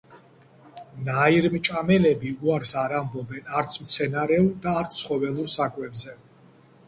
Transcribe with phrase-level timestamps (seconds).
[1.09, 6.17] ნაირმჭამელები უარს არ ამბობენ არც მცენარეულ და არც ცხოველურ საკვებზე